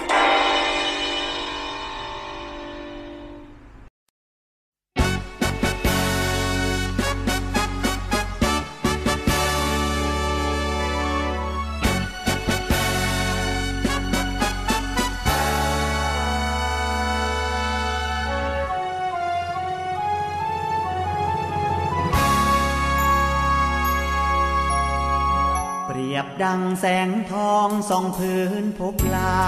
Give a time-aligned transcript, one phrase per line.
[26.85, 29.41] แสงทองส่องพื้นพบลา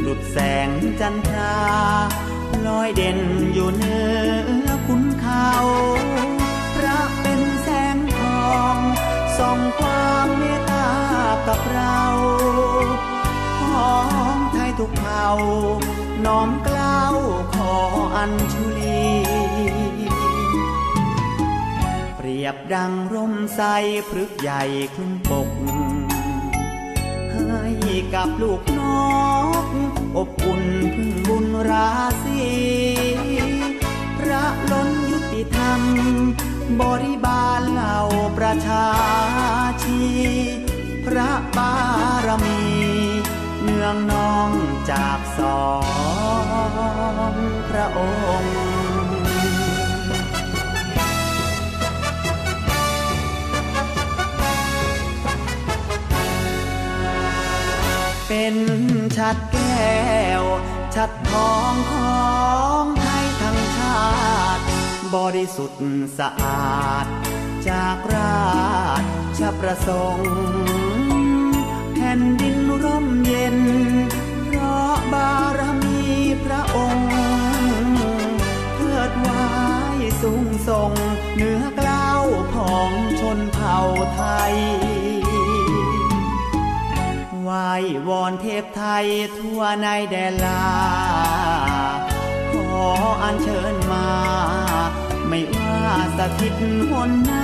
[0.00, 0.68] หลุดแสง
[1.00, 1.58] จันทรา
[2.66, 3.20] ลอยเด่น
[3.52, 4.00] อยู่เหนื
[4.64, 5.50] อคุณเขา
[6.74, 8.76] พระเป็นแสงทอง
[9.38, 10.88] ส่องความเมตตา
[11.46, 12.00] กับเรา
[13.62, 13.94] ขอ
[14.34, 15.28] งไทยทุกเผ่า
[16.24, 17.16] น้อมกล้าว
[17.54, 17.74] ขอ
[18.16, 19.04] อัญชุลี
[22.26, 23.60] รียบดังร่มใส
[24.08, 24.62] พฤกษ์ใหญ่
[24.94, 25.50] คลุ้มปก
[27.32, 28.80] ให้กับลูกน
[29.64, 29.66] ก
[30.16, 30.64] อบอุ่น
[30.94, 31.90] พึ่งบุญรา
[32.24, 32.44] ศี
[34.18, 35.80] พระล้นยุติธรรม
[36.80, 37.98] บริบาลเหล่า
[38.38, 38.86] ประชา
[39.82, 40.02] ชี
[41.06, 41.74] พระบา
[42.26, 42.60] รมี
[43.62, 44.50] เนืองนอง
[44.90, 45.64] จากสอ
[47.30, 47.34] ง
[47.68, 48.00] พระอ
[48.42, 48.73] งค์
[58.28, 58.56] เป็น
[59.16, 59.94] ชัดแก้
[60.40, 60.42] ว
[60.94, 62.24] ชัดทองขอ
[62.82, 64.02] งไทยทั้งชา
[64.56, 64.62] ติ
[65.14, 65.82] บริสุทธิ์
[66.18, 67.06] สะอาด
[67.68, 68.44] จากรา
[69.38, 70.32] ชประสงค์
[71.94, 73.58] แผ่นดินร่มเย็น
[74.46, 76.00] เพราะบารมี
[76.44, 77.10] พระองค์
[78.74, 79.44] เทิดไว้
[80.22, 80.92] สูงส่ง
[81.34, 82.24] เหนือกล้าว
[82.54, 83.78] ของชนเผ่า
[84.14, 84.54] ไทย
[87.44, 87.52] ไหว
[88.08, 89.06] วอนเทพไทย
[89.38, 90.64] ทั่วในแดนลา
[92.52, 92.82] ขอ
[93.22, 94.08] อัญเชิญมา
[95.28, 95.80] ไม่ว่า
[96.18, 96.54] สถิต
[96.90, 97.34] หนไหน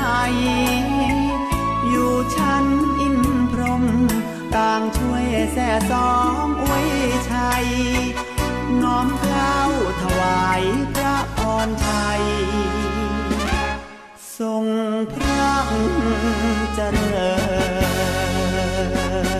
[1.89, 2.67] อยู่ชั้น
[3.01, 3.19] อิน
[3.51, 3.85] พรหม
[4.55, 6.13] ต่างช่วยแส่สอ
[6.43, 6.89] งอวย
[7.31, 7.67] ชัย
[8.83, 9.59] น้อมเกล้า
[10.03, 10.63] ถวาย
[10.95, 12.23] พระพรชัย
[14.39, 14.65] ทรง
[15.15, 15.53] พระ
[16.75, 17.31] เจริ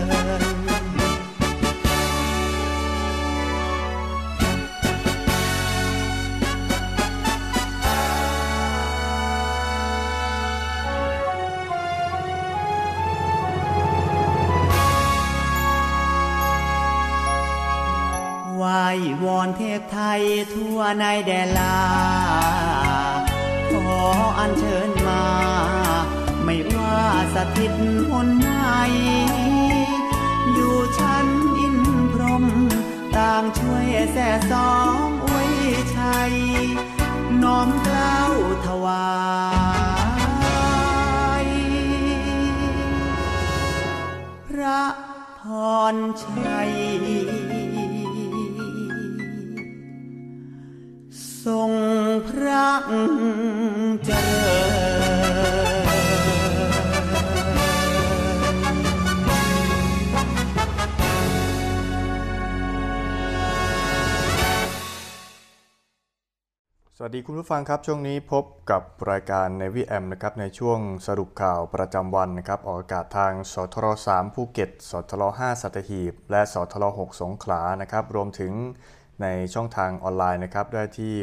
[18.71, 18.79] ไหว
[19.23, 20.21] วอนเทพไทย
[20.53, 21.79] ทั่วในแดนลา
[23.71, 23.99] ขอ
[24.37, 25.25] อัญเชิญมา
[26.43, 26.99] ไม่ว่า
[27.35, 27.73] สถิต
[28.09, 28.49] หนไหน
[30.53, 31.27] อยู่ชั้น
[31.59, 31.77] อิน
[32.13, 32.45] พรหม
[33.15, 34.73] ต่างช่วยแส่สอ
[35.03, 35.51] งอวย
[35.97, 36.33] ชัย
[37.43, 38.33] น้อมเกล้าว
[38.65, 39.07] ถวา
[41.43, 41.45] ย
[44.47, 44.83] พระ
[45.41, 45.43] พ
[45.93, 46.71] รชัย
[52.91, 53.03] เจริ
[53.89, 54.71] ญ
[66.97, 78.53] สวัสดีคุณผู้ฟังครับ ช่วงนี้พบกับรายการ Navy M นะครับในช่วงสรุปข่าวประจำวันนะครับ ออกอากาศทางสทร3ภูเก็ตสทร5สัตหีบ และสทร6สงขลานะครับ รวมถึง
[79.21, 81.13] ในช่องทางออนไลน์นะครับ ได้ที่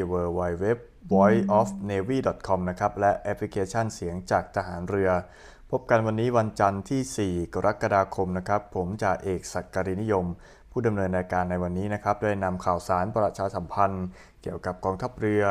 [1.13, 5.11] voiceofnavy.com นะครับ และแอปพลิเคชันเสียงจากทหารเรือ
[5.71, 10.27] พบกันวันนี้วันจันทร์ที่ 4 กรกฎาคมนะครับ ผมจ่าเอกศักดิ์รินิยม
[10.71, 14.07] ผู้ดำเนินรายการในวันนี้นะครับได้นำข่าวสารประชาสัมพันธ์
[14.43, 15.45] เกี่ยวกับกองทัพเรือ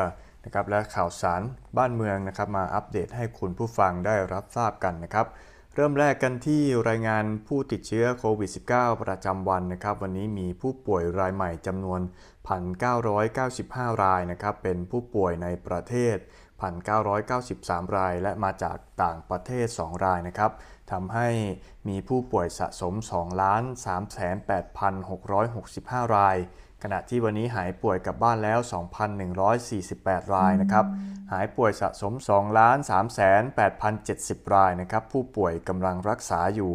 [0.44, 1.42] นะครับ และข่าวสาร
[1.76, 5.26] บ้านเมืองนะครับ มาอัปเดตให้คุณผู้ฟังได้รับทราบกันนะครับ
[5.74, 12.00] เริ่มแรกกันที่รายงานผู้ติดเชื้อโควิด -19 ประจำวันนะครับ วันนี้มีผู้ป่วยรายใหม่จำนวน
[12.48, 16.16] 1,995 รายนะครับเป็นผู้ป่วยในประเทศ
[17.26, 20.52] 1,993 ราย และมาจากต่างประเทศ 2 รายนะครับ
[20.92, 21.28] ทำให้
[21.88, 22.94] มีผู้ป่วยสะสม
[25.98, 26.36] 2,38,665 ราย
[26.82, 28.58] ขณะที่วันนี้หายป่วยกลับบ้านแล้ว
[29.66, 30.86] 2,148 รายนะครับ
[31.32, 32.12] หายป่วยสะสม
[33.58, 36.72] 2,308,070 รายนะครับ ผู้ป่วยกำลังรักษาอยู่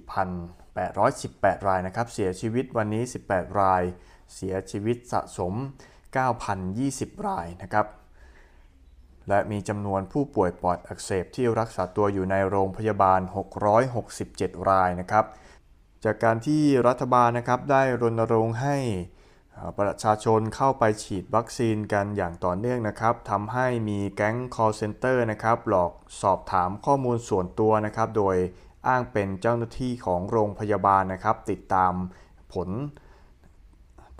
[0.00, 3.82] 24,818 รายนะครับ เสียชีวิตวันนี้ 18 ราย
[4.34, 5.54] เสียชีวิตสะสม
[6.40, 7.86] 9,020 รายนะครับ
[9.28, 13.20] และมีจำนวนผู้ป่วยปอดอักเสบที่รักษาตัวอยู่ในโรงพยาบาล
[13.94, 15.24] 667 รายนะครับ
[16.04, 18.76] จากการที่รัฐบาลนะครับได้รณรงค์ให้
[19.78, 25.92] ประชาชนเข้าไปฉีดวัคซีนกันอย่างต่อเนื่องนะครับทำให้มีแก๊ง call center นะครับ หลอก
[26.22, 28.36] สอบถามข้อมูลส่วนตัวนะครับ โดย
[28.88, 31.92] อ้างเป็นเจ้าหน้าที่ของโรงพยาบาลนะครับ ติดตาม
[32.52, 32.68] ผล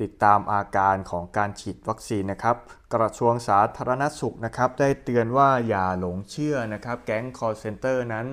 [0.00, 2.56] ติดตามอาการของการฉีดวัคซีนนะครับ
[2.94, 8.26] กระทรวงสาธารณสุขนะครับ ได้เตือนว่าอย่าหลงเชื่อนะครับ แก๊ง call center นั้น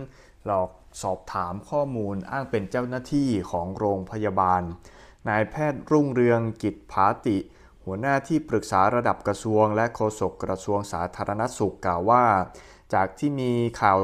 [0.45, 0.69] หลอก
[1.01, 4.61] สอบถามข้อมูลอ้างเป็นเจ้าหน้าที่ของโรงพยาบาล
[5.29, 7.37] นายแพทย์รุ่งเรืองกิจผาติ
[7.85, 12.25] หัวหน้าที่ปรึกษาระดับกระทรวง และโฆษกกระทรวงสาธารณสุขกล่าวว่า
[12.93, 13.51] จากที่มี
[13.81, 13.99] ข่าว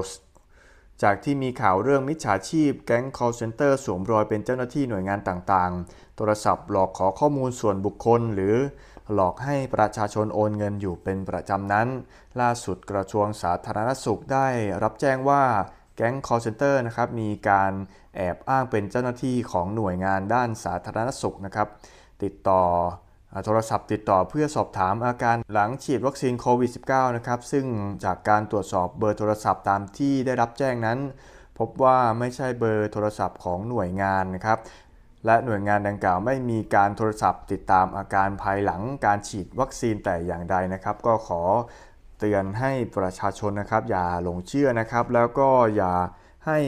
[1.03, 8.55] จากที่มีข่าวเรื่องมิจฉาชีพแก๊ง call center สวมรอยเป็นเจ้าหน้าที่หน่วยงานต่างๆ โทรศัพท์หลอกขอข้อมูลส่วนบุคคล หรือ
[9.13, 11.87] หลอกให้ประชาชนโอนเงินอยู่เป็นประจำนั้น
[12.41, 14.47] ล่าสุดกระทรวงสาธารณสุขได้
[14.83, 15.43] รับแจ้งว่า
[15.95, 17.71] แก๊ง call center นะครับมีการ
[18.15, 21.67] แอบอ้างเป็นเจ้าหน้าที่ของหน่วยงานด้านสาธารณสุขนะครับ
[22.23, 22.61] ติดต่อ
[23.45, 27.65] โทรศัพท์ติดต่อเพื่อสอบถามอาการหลังฉีดวัคซีนโควิด -19 นะครับ ซึ่ง
[28.05, 30.99] จากการตรวจสอบเบอร์โทรศัพท์ตามที่ได้รับแจ้งนั้น
[31.59, 34.57] พบว่าไม่ใช่เบอร์โทรศัพท์ของหน่วยงานนะครับ
[35.25, 41.41] และหน่วยงานดังกล่าวไม่มีการโทรศัพท์ ติดตามอาการภายหลังการฉีดวัคซีนแต่อย่างใดนะครับ ก็ขอ
[42.19, 45.93] เตือนให้ประชาชนนะครับ อย่าหลงเชื่อนะครับ แล้วก็อย่า
[46.47, 46.59] ให้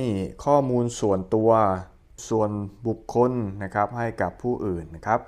[0.46, 1.52] ข้อมูลส่วนตัว
[2.30, 2.50] ส่วน
[2.88, 3.32] บุคคล
[3.64, 5.20] นะครับให้กับผู้อื่นนะครับ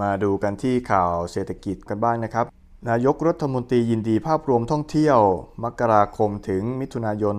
[0.00, 2.46] มาดูกันที่ข่าวเศรษฐกิจกันบ้างนะครับ
[2.90, 5.18] นายกรัฐมนตรียินดีภาพรวมท่องเที่ยว
[5.64, 7.36] มกราคมถึงมิถุนายน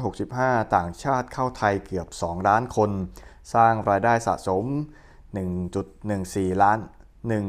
[0.00, 2.90] 2565 ต่างชาติเข้าไทยเกือบ 2 ล้านคน
[3.52, 4.64] สร้างรายได้สะสม
[5.44, 6.78] 1.14 ล้าน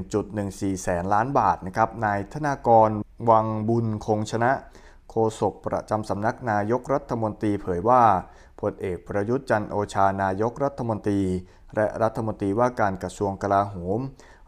[0.06, 2.90] 1.14 แสนล้านบาทนะครับ นายธนากร
[3.30, 4.52] วังบุญคงชนะ
[5.10, 8.04] โฆษกประจำสำนักนายกรัฐมนตรีเผยว่า
[8.62, 11.22] พลเอกประยุทธ์จันทร์โอชานายกรัฐมนตรี
[11.76, 14.00] และรัฐมนตรีว่าการกระทรวงกลาโหม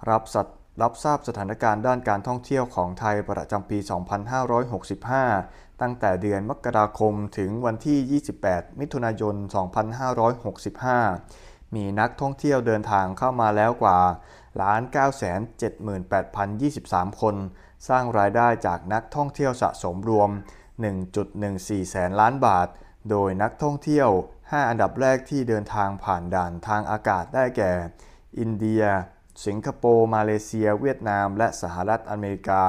[0.09, 0.47] รับสัต
[0.81, 3.77] รับทราบสถานการณ์ด้านการท่องเที่ยวของไทยประจำปี
[5.17, 9.35] 2565 ตั้งแต่เดือนมกราคมถึงวันที่ 28 มิถุนายน
[10.55, 13.99] 2565 มีนักท่องเที่ยวเดินทางเข้ามาแล้วกว่า
[14.61, 14.81] ล้าน
[16.41, 17.35] 978,023 คน
[17.87, 20.29] สร้างรายได้จากนักท่องเที่ยวสะสมรวม
[21.11, 22.67] 1.14 แสนล้านบาท
[23.09, 27.71] โดยนักท่องเที่ยว 5 อันดับแรกที่เดินทางผ่านด่านทางอากาศได้แก่
[28.39, 28.83] อินเดีย
[29.45, 32.63] สิงคโปร์ มาเลเซีย เวียดนาม และสหรัฐอเมริกา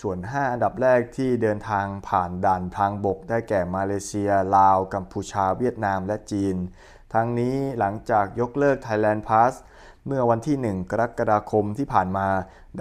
[0.00, 6.56] ส่วน 5 อันดับแรกที่เดินทางผ่านด่านทางบก ได้แก่มาเลเซีย ลาว กัมพูชา เวียดนาม และจีน
[7.14, 9.52] ทั้งนี้หลังจากยกเลิก Thailand Pass
[10.06, 12.28] เมื่อวันที่ 1 กรกฎาคมที่ผ่านมา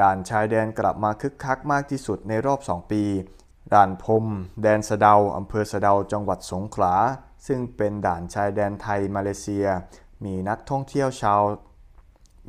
[0.02, 3.04] ด่านชายแดนกลับมาคึกคักมากที่สุดในรอบ 2 ปี
[3.74, 4.26] ด่านพรม
[4.62, 6.96] แดนสะเดาอำเภอสะเดา จังหวัดสงขลา
[7.48, 9.68] ซึ่งเป็นด่านชายแดนไทยมาเลเซีย
[10.26, 11.42] มีนักท่องเที่ยวชาว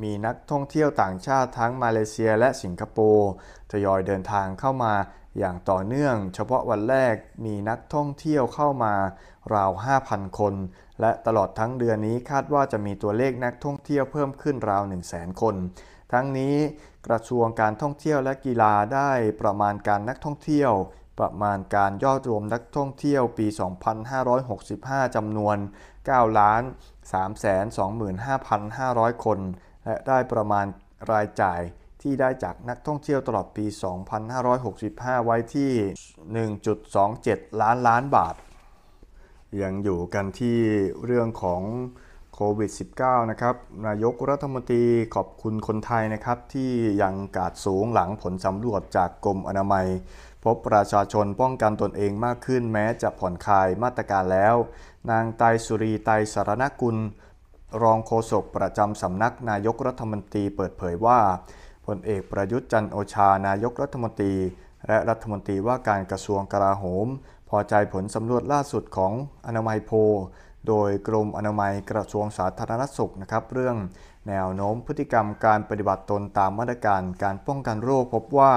[0.03, 3.31] มีนักท่องเที่ยวต่างชาติทั้งมาเลเซียและสิงคโปร์
[3.73, 4.95] ทยอยเดินทางเข้ามา
[5.39, 7.15] อย่างต่อเนื่อง เฉพาะวันแรก
[7.45, 8.95] มีนักท่องเที่ยวเข้ามา
[9.55, 9.71] ราว
[10.05, 10.55] 5,000 คน
[11.01, 15.55] และตลอดทั้งเดือนนี้คาดว่าจะมีตัวเลขนักท่องเที่ยวเพิ่มขึ้นราว 100,000 คน
[16.13, 16.57] ทั้งนี้
[17.07, 20.73] กระทรวงการท่องเที่ยวและกีฬาได้ประมาณการนักท่องเที่ยว
[21.19, 23.47] ประมาณการยอดรวมนักท่องเที่ยวปี
[24.31, 25.57] 2565 จำนวน
[25.99, 26.63] 9 ล้าน
[29.13, 29.39] 325,500 คน
[29.85, 30.67] และได้ประมาณ
[31.13, 31.61] รายจ่าย
[32.03, 33.67] ที่ได้จากนักท่องเที่ยวตลอดปี
[34.51, 35.71] 2565 ไว้ที่
[36.87, 38.35] 1.27 ล้านล้านบาท
[39.63, 40.59] ยังอยู่กันที่
[41.05, 41.63] เรื่องของ
[42.35, 42.71] โควิด
[43.01, 43.57] -19 นะครับ
[43.87, 44.85] นายกรัฐมนตรี
[45.15, 46.73] ขอบคุณคนไทยนะครับ ที่
[47.03, 49.87] ยังกาดสูงหลังผลสำรวจจากกรมอนามัย
[50.45, 54.55] พบประชาชนป้องกันตนเองมากขึ้นแม้จะผ่อนคลายมาตรการแล้ว
[55.11, 56.97] นางไตรสุรีไตรสารณกุล
[57.83, 61.21] รองโฆษกประจำสำนักนายกรัฐมนตรีเปิดเผยว่า
[61.87, 64.35] พลเอกประยุทธ์จันโอชานายกรัฐมนตรี
[64.89, 67.07] และรัฐมนตรีว่าการกระทรวงกลาโหม
[67.49, 69.13] พอใจผลสำรวจล่าสุดของ
[69.47, 69.91] อนามัยโพ
[70.69, 73.77] โดยกรมอนามัยกระทรวงสาธารณสุขนะครับ เรื่อง
[74.29, 78.55] แนวโน้มพฤติกรรมการปฏิบัติตนตามมาตรการการป้องกันโรคพบว่า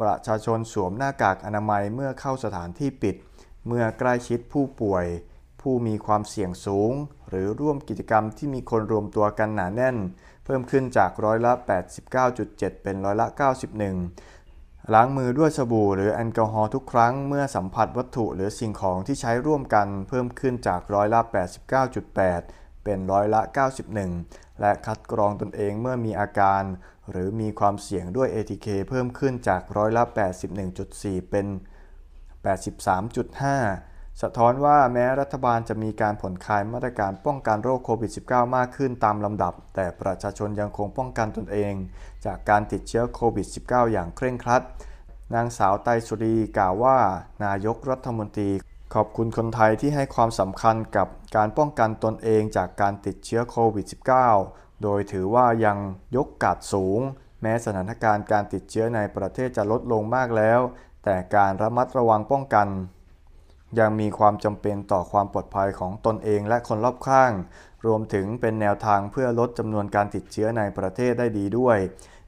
[0.00, 3.16] ประชาชนสวมหน้ากากอนามัยเมื่อเข้าสถานที่ปิด
[3.66, 5.04] เมื่อใกล้ชิดผู้ป่วย
[5.62, 6.92] ผู้มีความเสี่ยงสูง
[7.28, 9.96] หรือร่วมกิจกรรมที่มีคนรวมตัวกันหนาแน่น
[10.44, 11.52] เพิ่มขึ้นจากร้อยละ
[12.18, 13.26] 89.7 เป็นร้อยละ
[14.10, 21.20] 91 ล้างมือด้วยสบู่หรือแอลกอฮอล์ทุกครั้งเมื่อสัมผัสวัตถุหรือสิ่งของที่ใช้ร่วมกัน เพิ่มขึ้นจากร้อยละ
[22.02, 23.40] 89.8 เป็นร้อยละ
[24.00, 26.62] 91 และคัดกรองตนเองเมื่อมีอาการ
[27.10, 30.02] หรือมีความเสี่ยงด้วย ATK เพิ่มขึ้นจากร้อยละ
[30.66, 31.46] 81.4 เป็น
[32.52, 33.91] 83.5
[34.22, 41.74] สะท้อนว่าแม้รัฐบาลจะมีการผ่อนคลายมาตรการป้องกันโรคโควิด -19 มากขึ้นตามลำดับ แต่ประชาชนยังคงป้องกันตนเอง
[42.26, 44.62] จากการติดเชื้อโควิด -19 อย่างเคร่งครัด
[45.34, 46.98] นางสาวไตรสุรีกล่าวว่า
[47.44, 48.50] นายกรัฐมนตรี
[48.94, 53.86] ขอบคุณคนไทยที่ให้ความสำคัญกับการป้องกันตนเองจากการติดเชื้อโควิด
[54.34, 55.78] -19 โดยถือว่ายัง
[56.16, 57.00] ยกกาดสูง
[57.42, 60.60] แม้สถานการณ์การติดเชื้อในประเทศจะลดลงมากแล้ว
[61.04, 62.68] แต่การระมัดระวังป้องกัน
[63.78, 67.32] ยังมีความจำเป็นต่อความปลอดภัยของตนเองและคนรอบข้าง
[67.86, 71.78] รวมถึงเป็นแนวทางเพื่อลดจำนวนการติดเชื้อในประเทศได้ดีด้วย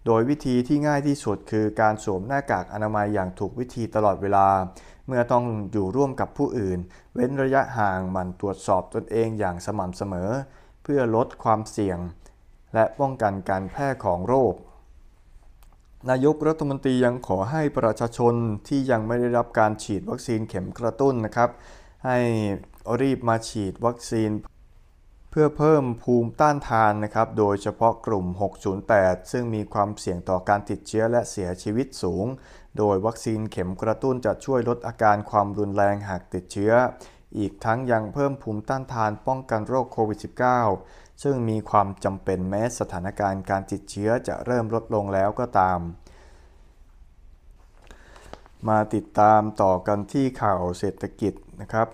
[0.06, 4.48] โดยวิธีที่ง่ายที่สุดคือการสวมหน้ากากอนามัยอย่างถูกวิธีตลอดเวลา
[5.06, 6.78] เมื่อต้องอยู่ร่วมกับผู้อื่น
[7.14, 10.30] เว้นระยะห่างหมั่นตรวจสอบตนเองอย่างสม่ำเสมอ
[10.82, 11.98] เพื่อลดความเสี่ยง
[12.74, 14.54] และป้องกันการแพร่ของโรค
[16.10, 18.34] นายกรัฐมนตรียังขอให้ประชาชน
[18.68, 21.50] ที่ยังไม่ได้รับการฉีดวัคซีนเข็มกระตุ้นนะครับ
[22.06, 22.18] ให้
[23.00, 24.30] รีบมาฉีดวัคซีน
[25.30, 28.26] เพื่อเพิ่มภูมิต้านทานนะครับ โดยเฉพาะกลุ่ม
[28.78, 32.26] 608 ซึ่งมีความเสี่ยงต่อการติดเชื้อและเสียชีวิตสูง
[32.78, 36.72] โดยวัคซีนเข็มกระตุ้นจะช่วยลดอาการความรุนแรงหากติดเชื้อ
[37.38, 45.78] อีกทั้งยังเพิ่มภูมิต้านทานป้องกันโรคโควิด -19 ซึ่งมีความจำเป็นแม้สถานการณ์การติดเชื้อจะเริ่มลดลงแล้วก็ตาม
[48.68, 51.88] มาติดตามต่อกันที่ข่าวเศรษฐกิจนะครับ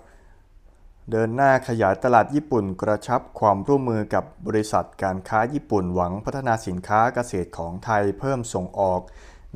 [1.11, 9.01] เดินหน้าขยายตลาดญี่ปุ่นกระชับความร่วมมือกับบริษัทการค้าญี่ปุ่นหวังพัฒนาสินค้าเกษตรของไทยเพิ่มส่งออก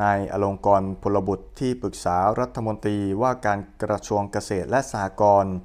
[0.01, 5.55] นายอลงกรพลบุตรที่ปรึกษารัฐมนตรีว่าการกระทรวงเกษตรและสหกรณ์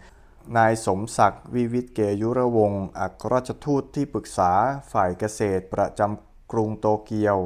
[0.56, 4.52] นายสมศักดิ์วิวิตเกยุรวงศ์อัครราชทูตที่ปรึกษา
[4.92, 7.36] ฝ่ายเกษตรประจำกรุงโตเกียว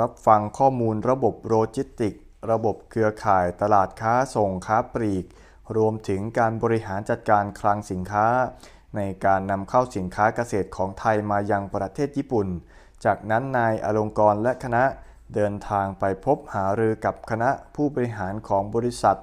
[0.00, 2.14] รับฟังข้อมูลระบบโลจิสติก
[2.50, 5.24] ระบบเครือข่ายตลาดค้าส่งค้าปลีก
[5.76, 8.26] รวมถึงการบริหารจัดการคลังสินค้า
[8.96, 12.48] ในการนำเข้าสินค้าเกษตรของไทยมายังประเทศญี่ปุ่น
[13.04, 14.84] จากนั้นนายอลงกรและคณะ
[15.34, 19.18] เดินทางไปพบหารือกับคณะผู้บริหารของบริษัท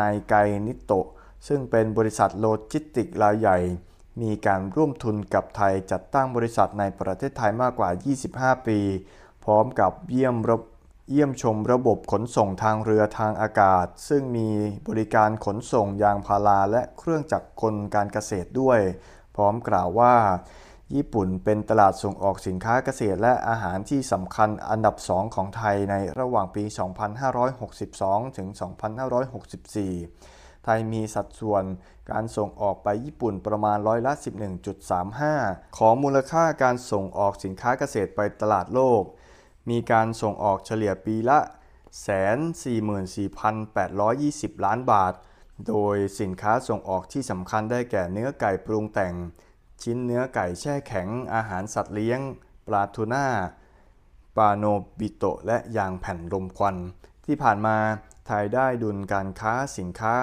[0.00, 0.34] ไนไก
[0.66, 1.06] นิตโตะ
[1.48, 3.58] ซึ่งเป็นบริษัทโลจิสติกรายใหญ่
[4.22, 7.90] มีการร่วมทุนกับไทยจัดตั้งบริษัทในประเทศไทยมากกว่า
[8.26, 8.78] 25 ปี
[9.44, 10.58] พร้อมกับเยี่ยมระ
[11.10, 14.48] เยี่ยมชมระบบขนส่งทางเรือทางอากาศ ซึ่งมี
[14.88, 18.80] บริการขนส่งยางพาราและเครื่องจักรกลการเกษตรด้วย
[19.36, 20.14] พร้อมกล่าวว่า
[20.94, 26.64] ญี่ปุ่นเป็นตลาดส่งออกสินค้าเกษตรและอาหารที่สำคัญอันดับสองของไทยในระหว่างปี
[27.50, 31.64] 2562 ถึง 2564 ไทยมีสัดส่วน
[32.10, 34.12] การส่งออกไปญี่ปุ่นประมาณร้อยละ
[34.94, 39.02] 11.35 ของมูลค่าการส่งออกสินค้าเกษตรไปตลาดโลก
[39.70, 41.38] มีการส่งออกเฉลี่ยปีละ
[42.80, 45.14] 144,820 ล้านบาท
[45.68, 49.14] โดยสินค้าส่งออกที่สำคัญได้แก่เนื้อไก่ปรุงแต่ง
[49.82, 52.20] ชิ้นเนื้อไก่แช่แข็ง อาหารสัตว์เลี้ยง
[52.66, 53.26] ปลาทูน่า
[54.36, 54.64] ปลาโน
[54.98, 56.76] บิโตะและยางแผ่นลมควัน
[57.26, 57.76] ที่ผ่านมา
[58.26, 60.14] ไทยได้ดุลการค้าสินค้า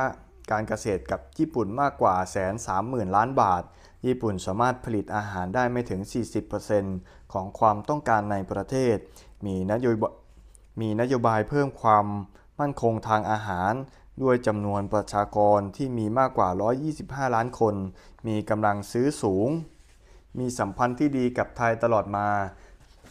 [0.51, 3.63] การเกษตรกับญี่ปุ่นมากกว่าแสนสามหมื่นล้านบาท
[4.05, 6.01] ญี่ปุ่นสามารถผลิตอาหารได้ไม่ถึง
[6.67, 8.95] 40%ของความต้องการในประเทศ
[9.45, 10.13] มีนโยบาย
[10.81, 12.05] มีนโยบายเพิ่มความ
[12.59, 13.73] มั่นคงทางอาหาร
[14.23, 16.49] ด้วยจำนวนประชากรที่มีมากกว่า
[16.91, 17.75] 125 ล้านคน
[18.27, 19.49] มีกำลังซื้อสูง
[20.39, 22.29] มีสัมพันธ์ที่ดีกับไทยตลอดมา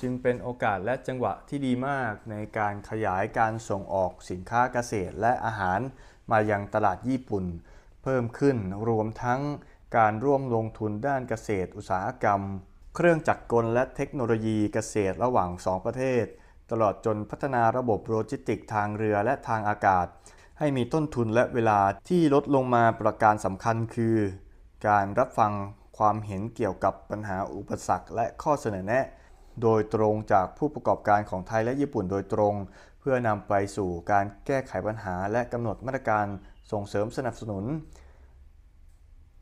[0.00, 5.80] จึงเป็นโอกาสและจังหวะที่ดีมากในการขยายการส่งออกสินค้าเกษตรและอาหาร
[6.30, 7.44] มายังตลาดญี่ปุ่น
[8.02, 8.56] เพิ่มขึ้น
[8.88, 9.40] รวมทั้ง
[9.96, 12.40] การร่วมลงทุนด้านเกษตรอุตสาหกรรม
[12.96, 16.24] เครื่องจักรกลและเทคโนโลยีเกษตรระหว่าง 2 ประเทศ
[16.70, 20.06] ตลอดจนพัฒนาระบบโลจิสติกทางเรือและทางอากาศ
[20.58, 24.16] ให้มีต้นทุนและเวลาที่ลดลงมาประการสำคัญคือ
[24.88, 25.52] การรับฟัง
[25.98, 29.04] ความเห็นเกี่ยวกับปัญหาอุปสรรคและข้อเสนอแนะ
[29.62, 32.54] โดยตรงจากผู้ประกอบการของไทยและญี่ปุ่นโดยตรง
[33.08, 36.26] พื่อนำไปสู่การแก้ไขปัญหาและกำหนดมาตรการ
[36.72, 37.64] ส่งเสริมสนับสนุน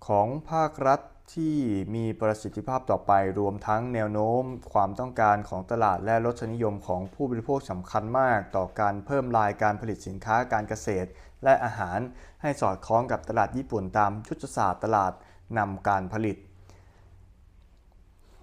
[0.06, 1.00] ของภาครัฐ
[1.34, 1.56] ที่
[1.94, 4.42] มีประสิทธิภาพต่อไปรวมทั้งแนวโน้ม
[4.72, 11.08] ความต้องการของตลาดและรสนิยมของผู้บริโภคสำคัญมาก ต่อการเพิ่มรายการผลิตสินค้าการเกษตร
[11.44, 11.98] และอาหาร
[12.42, 15.12] ให้สอดคล้องกับตลาดญี่ปุ่นตามยุทธศาสตร์ตลาด
[15.58, 16.36] นำการผลิต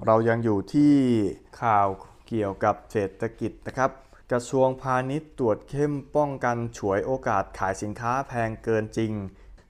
[0.06, 0.94] เรายังอยู่ที่
[1.62, 1.88] ข่าว
[2.28, 3.92] เกี่ยวกับเศรษฐกิจนะครับ
[4.32, 9.12] กระทรวงพาณิชย์ตรวจเข้มป้องกันฉวยโอกาสขายสินค้าแพงเกินจริง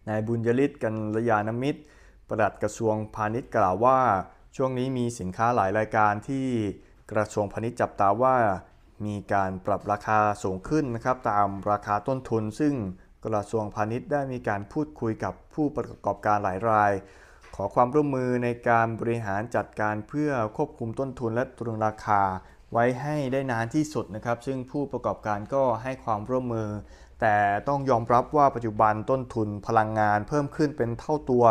[0.08, 1.82] นายบุญยฤทธิ์กันรยานมิตร
[2.28, 4.00] ปลัดกระทรวงพาณิชย์กล่าวว่า
[4.56, 6.48] ช่วงนี้มีสินค้าหลายรายการที่
[7.12, 8.36] กระทรวงพาณิชย์จับตาว่า
[9.06, 12.74] มีการปรับราคาสูงขึ้นนะครับตามราคาต้นทุน ซึ่ง
[13.26, 16.92] กระทรวงพาณิชย์ได้มีการพูดคุยกับผู้ประกอบการหลายราย
[17.56, 22.22] ขอความร่วมมือในการบริหารจัดการเพื่อควบคุมต้นทุนและตรึงราคา
[22.74, 26.70] ไว้ให้ได้นานที่สุดนะครับ ซึ่งผู้ประกอบการก็ให้ความร่วมมือ
[27.22, 27.38] แต่
[27.68, 31.46] ต้องยอมรับว่าปัจจุบันต้นทุนพลังงานเพิ่มขึ้นเป็นเท่าตัว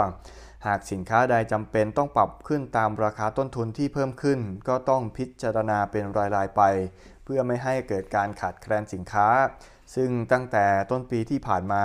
[0.67, 6.05] หากสินค้าใดจำเป็นต้องปรับขึ้นตามราคาต้นทุนที่เพิ่มขึ้น ก็ต้องพิจารณาเป็น
[6.37, 6.63] รายๆไป
[7.25, 9.29] เพื่อไม่ให้เกิดการขาดแคลนสินค้า
[9.95, 11.85] ซึ่งตั้งแต่ต้นปีที่ผ่านมา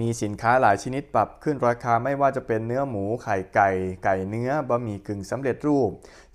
[0.00, 3.70] มีสินค้าหลายชนิดปรับขึ้นราคาไม่ว่าจะเป็นเนื้อหมูไข่ไก่
[4.04, 5.90] ไก่เนื้อบะหมี่กึ่งสำเร็จรูป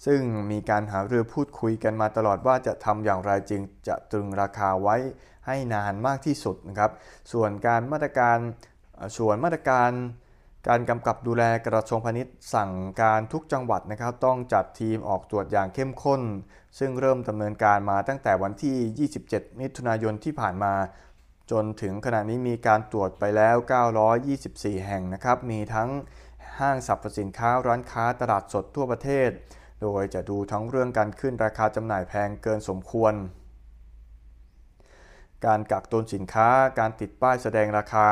[0.05, 0.19] ซึ่ง
[0.51, 4.95] มีการหารือพูดคุยกันมาตลอดว่าจะทำอย่างไรจึงจะตรึงราคาไว้
[5.47, 6.91] ให้นานมากที่สุดนะครับ
[7.31, 8.37] ส่วนการมาตรการ
[9.17, 9.91] ส่วนมาตรการ
[10.67, 12.71] การกำกับดูแลกระทรวงพาณิชย์สั่ง
[13.01, 16.21] การทุกจังหวัดนะครับ ต้องจัดทีมออกตรวจอย่างเข้มข้น
[16.79, 20.73] ซึ่งเริ่มดำเนินการมาตั้งแต่วันที่ 27 มิถุนายนที่ผ่านมา
[21.53, 23.55] จนถึงขณะนี้มีการตรวจไปแล้ว
[24.21, 25.89] 924 แห่งนะครับ มีทั้ง
[26.59, 29.29] ห้างสรรพสินค้าร้านค้าตลาดสดทั่วประเทศ
[29.81, 33.13] โดยจะดูทั้งเรื่องการขึ้นราคาจำหน่ายแพงเกินสมควร
[35.45, 38.09] การกักตุนสินค้า การติดป้ายแสดงราคา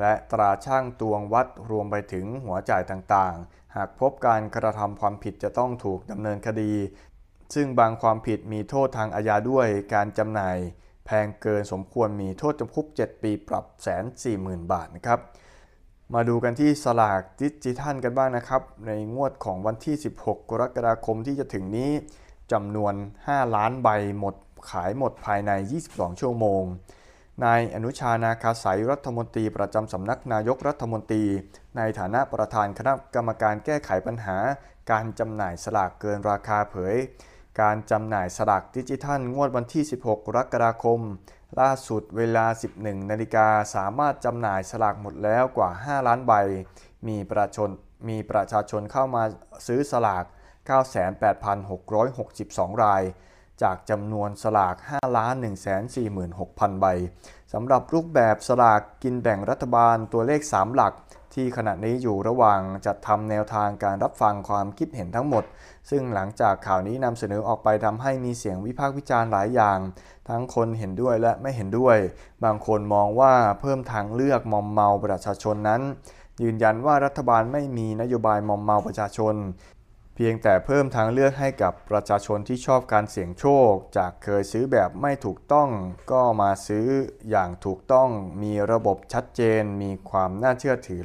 [0.00, 6.72] และตราช่างตวงวัดรวมไปถึงหัวจ่ายต่างๆ หากพบการกระทำความผิดจะต้องถูกดำเนินคดี
[7.54, 10.56] ซึ่งบางความผิดมีโทษทางอาญาด้วยการจำหน่าย
[11.10, 15.20] พงเกินสมควรมีโทษจำคุก 7 ปีปรับแสนสี่หมื่นบาทนะครับ
[16.14, 21.90] มาดูกันที่สลากดิจิทัลกันบ้างนะครับ ในงวดของวันที่ 16 กรกฎาคมที่จะถึงนี้
[22.52, 22.94] จำนวน
[23.26, 24.34] 5 ล้านใบหมด
[24.70, 25.50] ขายหมดภายใน
[25.86, 26.62] 22 ชั่วโมง
[27.44, 31.24] นายอนุชานาคาสายรัฐมนตรีประจำสำนักนายกรัฐมนตรี
[31.76, 34.36] ในฐานะประธานคณะกรรมการแก้ไขปัญหา
[34.90, 36.96] การจำหน่ายสลากเกินราคาเผย
[37.60, 41.00] การจำหน่ายสลากดิจิทัล งวดวันที่ 16 กรกฎาคม
[41.60, 42.46] ล่าสุดเวลา
[42.78, 46.32] 11 นาฬิกาสามารถจำหน่ายสลากหมดแล้วกว่า 5 ล้านใบ
[47.08, 47.70] มีประชาชน
[48.08, 49.22] มีประชาชนเข้ามา
[49.66, 50.24] ซื้อสลาก
[51.12, 53.02] 98,662 ราย
[53.62, 55.06] จากจำนวนสลาก5
[55.94, 56.86] 146,000 ใบ
[57.52, 60.92] สำหรับรูปแบบสลากกินแบ่งรัฐบาลตัวเลข 3 หลัก
[61.34, 65.44] ที่ขณะนี้อยู่ระหว่างจัดทำแนวทางการรับฟังความคิดเห็นทั้งหมด
[65.90, 69.78] ซึ่งหลังจากข่าวนี้นำเสนอออกไปทำให้มีเสียงวิพากษ์วิจารณ์หลายอย่าง
[70.28, 71.96] ทั้งคนเห็นด้วยและไม่เห็นด้วย
[72.44, 75.82] บางคนมองว่าเพิ่มทางเลือกมอมเมาประชาชนนั้น
[76.42, 79.34] ยืนยันว่ารัฐบาลไม่มีนโยบายมอมเมาประชาชน
[80.22, 85.68] พียงแต่เพิ่มทางเลือกให้กับประชาชนที่ชอบการเสี่ยงโชค จากเคยซื้อแบบไม่ถูกต้อง
[86.12, 86.86] ก็มาซื้อ
[87.30, 88.10] อย่างถูกต้อง
[88.42, 91.00] มีระบบชัดเจน มีความน่าเชื่อถือ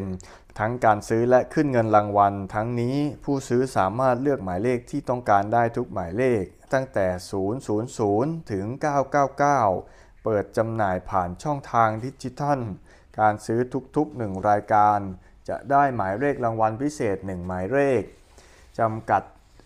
[0.00, 7.06] 100%ทั้งการซื้อและขึ้นเงินรางวัล ทั้งนี้ผู้ซื้อสามารถเลือกหมายเลขที่ต้องการได้ทุกหมายเลข ตั้งแต่
[7.58, 8.66] 000 ถึง
[9.44, 12.60] 999 เปิดจำหน่ายผ่านช่องทางดิจิทัล
[13.20, 13.60] การซื้อ
[13.96, 14.98] ทุกๆ 1 รายการ
[15.48, 18.02] จะได้หมายเลขรางวัลพิเศษ 1 หมายเลข
[18.78, 19.22] จำกัด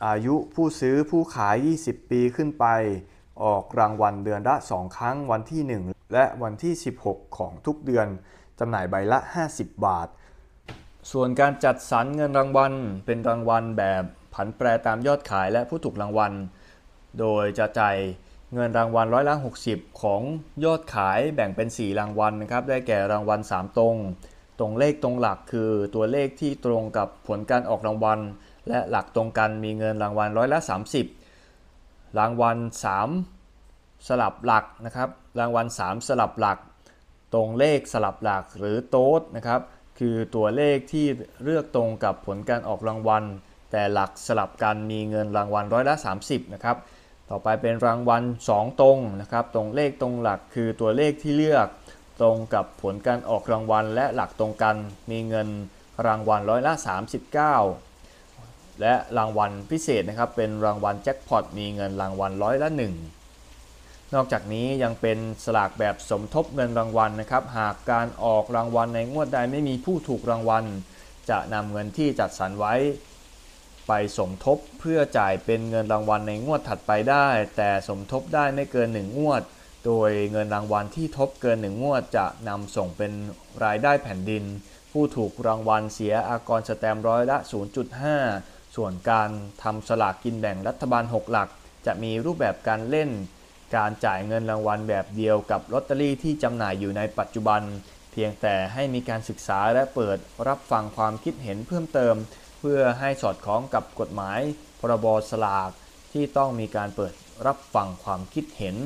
[0.07, 2.67] อายุผู้ซื้อผู้ขาย 20 ปีขึ้นไป
[3.43, 8.07] ออกรางวัลเดือนละ 2 ครั้งวันที่ 1 และวันที่ 16 ของทุกเดือน
[8.59, 9.19] จำหน่ายใบละ
[9.53, 10.09] 50 บาท
[11.13, 12.73] ส่วนการจัดสรรเงินรางวัล
[13.07, 14.03] เป็นรางวัลแบบ
[14.35, 16.33] ผันแปรตามยอดขายและผู้ถูกรางวัล
[17.21, 17.97] โดยจะจ่าย
[18.55, 19.35] เงินรางวัลร้อยละ
[19.69, 20.23] 60 ของ
[20.65, 23.97] ยอดขายแบ่งเป็น 4 รางวัลนะครับ ได้แก่รางวัล 3 ตรง
[24.59, 28.21] ตรงเลขตรงหลักคือตัวเลขที่ตรงกับผลการออกรางวัล
[28.69, 30.59] และหลักตรงกันมีเงินรางวัลร้อยละ
[31.39, 32.59] 30 รางวัล
[33.33, 36.59] 3 สลับหลักนะครับ รางวัล 3 สลับหลัก
[37.35, 39.61] ตรงเลขสลับหลักหรือโต๊ดนะครับ
[39.99, 41.07] คือตัวเลขที่
[41.43, 43.25] เลือกตรงกับผลการออกรางวัล
[43.71, 46.77] แต่หลักสลับกันมีเงินรางวัลร้อยละ 30 นะครับ
[47.31, 51.67] ต่อไปเป็นรางวัล 2 ตรงนะครับ ตรงเลขตรงหลักคือตัวเลขที่เลือก
[52.21, 54.77] ตรงกับผลการออกรางวัล และหลักตรงกัน
[55.11, 55.49] มีเงิน
[56.07, 56.73] รางวัลร้อยละ
[57.39, 57.96] 39
[58.81, 62.69] และรางวัลพิเศษนะครับ เป็นรางวัลแจ็คพอตมีเงินรางวัลร้อยละ
[63.41, 70.65] 1 นอกจากนี้ยังเป็นสลากแบบสมทบเงินรางวัลนะครับ หากการออกรางวัลในงวดใดไม่มีผู้ถูกรางวัล
[71.31, 72.75] จะนำเงินที่จัดสรรไว้
[73.89, 79.43] ไปสมทบเพื่อจ่ายเป็นเงินรางวัลในงวดถัดไปได้ แต่สมทบได้ไม่เกิน 1 งวด
[79.87, 83.13] โดยเงินรางวัลที่ทบเกิน 1 งวด จะนำส่งเป็น
[83.65, 84.45] รายได้แผ่นดิน
[84.93, 87.37] ผู้ถูกรางวัลเสียอากรสแตมร้อยละ
[88.03, 89.31] 0.5 ส่วนการ
[89.63, 91.49] ทำสลากกินแบ่งรัฐบาล 6 หลัก
[91.87, 93.11] จะมีรูปแบบการเล่น
[93.77, 97.63] การจ่ายเงินรางวัลแบบเดียวกับลอตเตอรี่ที่จำหน่ายอยู่ในปัจจุบัน
[98.13, 102.15] เพียงแต่ให้มีการศึกษาและเปิดรับฟังความคิดเห็นเพิ่มเติม
[102.61, 104.41] เพื่อให้สอดคล้องกับกฎหมาย
[104.81, 105.71] พรบสลาก
[106.13, 107.13] ที่ต้องมีการเปิด
[107.47, 108.77] รับฟังความคิดเห็น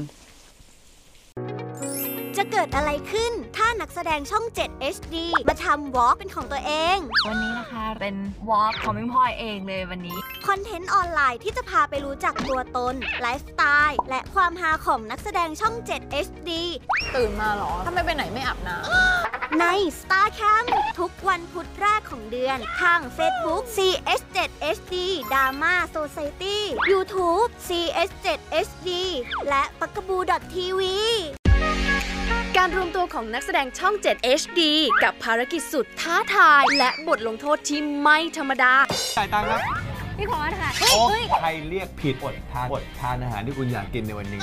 [2.38, 5.16] จะเกิดอะไรขึ้น ถ้านักแสดงช่อง 7 HD
[5.48, 8.16] มาทำ vlog เป็นของตัวเอง วันนี้นะคะเป็น
[8.50, 16.50] vlog ของพิมพลอยเองเลยวันนี้ คอนเทนต์ออนไลน์ที่จะพาไปรู้จักตัวตน ไลฟ์สไตล์ และความฮาของนักแสดงช่อง 7 HD
[17.16, 18.76] ตื่นมาเหรอ ถ้าไม่ไปไหนไม่อาบน้ำ
[19.60, 19.64] ใน
[20.00, 24.94] Star Camp ทุกวันพุธแรกของเดือน ทาง Facebook CS7HD
[25.30, 26.58] Drama Society
[26.90, 28.88] YouTube CS7HD
[29.48, 30.18] และปักกบู
[30.54, 30.82] .tv
[32.58, 34.60] การรวมตัวของนักแสดงช่อง 7 HD
[35.02, 38.72] กับภารกิจสุดท้าทาย และบทลงโทษที่ไม่ธรรมดา
[39.16, 41.04] จ่ายตังค์ครับำพี่ขอค่ะโอ้
[41.40, 44.40] ใครเรียกผิดอดทานอดทานอาหารที่คุณอยากกินในวันนี้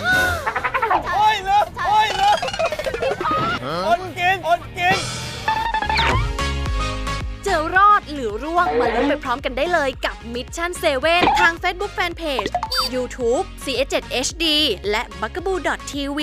[7.46, 10.72] จะรอดหรือร่วงมาลุ้นไปพร้อมกันได้เลยกับ Mission
[11.06, 12.50] 7 ทาง Facebook Fanpage
[12.94, 13.96] YouTube CS7
[14.28, 14.46] HD
[14.90, 16.20] และ b u g a b o o TV